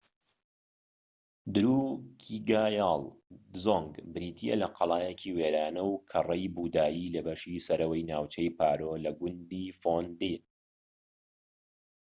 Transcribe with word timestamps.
دروکیگایال 1.55 3.03
دزۆنگ 3.53 3.93
بریتیە 4.13 4.53
لە 4.61 4.67
قەڵایەکی 4.75 5.35
وێرانە 5.37 5.83
و 5.85 5.93
کەڕەی 6.11 6.51
بوودایی 6.55 7.13
لە 7.15 7.21
بەشی 7.27 7.63
سەرەوەی 7.67 8.07
ناوچەی 8.11 8.53
پارۆ 8.57 8.91
لە 9.05 9.11
گوندی 9.19 9.75
فۆندێ 9.81 10.35